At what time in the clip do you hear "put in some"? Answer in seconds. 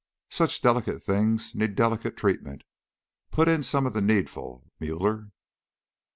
3.29-3.85